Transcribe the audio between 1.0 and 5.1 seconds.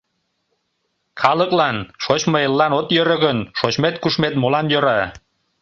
Калыклан, шочмо эллан от йӧрӧ гын, шочмет-кушмет молан йӧра!